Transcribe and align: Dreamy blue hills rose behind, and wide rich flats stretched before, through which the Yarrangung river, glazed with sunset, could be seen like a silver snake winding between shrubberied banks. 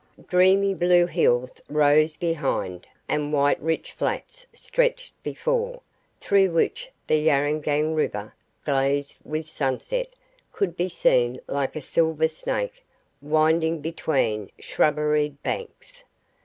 Dreamy 0.27 0.73
blue 0.73 1.05
hills 1.05 1.51
rose 1.69 2.15
behind, 2.15 2.87
and 3.07 3.31
wide 3.31 3.61
rich 3.61 3.91
flats 3.91 4.47
stretched 4.51 5.13
before, 5.21 5.79
through 6.19 6.49
which 6.49 6.89
the 7.05 7.17
Yarrangung 7.23 7.93
river, 7.93 8.33
glazed 8.65 9.19
with 9.23 9.47
sunset, 9.47 10.09
could 10.51 10.75
be 10.75 10.89
seen 10.89 11.39
like 11.45 11.75
a 11.75 11.81
silver 11.81 12.27
snake 12.29 12.83
winding 13.21 13.79
between 13.79 14.49
shrubberied 14.59 15.39
banks. 15.43 16.03